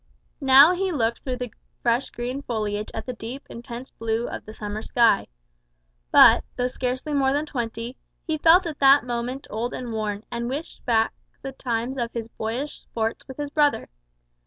Now 0.41 0.71
he 0.73 0.91
looked 0.91 1.19
through 1.19 1.35
the 1.37 1.53
fresh 1.83 2.09
green 2.09 2.41
foliage 2.41 2.89
at 2.91 3.05
the 3.05 3.13
deep 3.13 3.45
intense 3.51 3.91
blue 3.91 4.27
of 4.27 4.43
the 4.47 4.51
summer 4.51 4.81
sky. 4.81 5.27
But, 6.11 6.43
though 6.55 6.65
scarcely 6.65 7.13
more 7.13 7.31
than 7.33 7.45
twenty, 7.45 7.97
he 8.25 8.39
felt 8.39 8.65
at 8.65 8.79
that 8.79 9.05
moment 9.05 9.45
old 9.51 9.75
and 9.75 9.91
worn, 9.93 10.23
and 10.31 10.49
wished 10.49 10.83
back 10.87 11.13
the 11.43 11.51
time 11.51 11.99
of 11.99 12.13
his 12.13 12.29
boyish 12.29 12.79
sports 12.79 13.27
with 13.27 13.37
his 13.37 13.51
brother. 13.51 13.89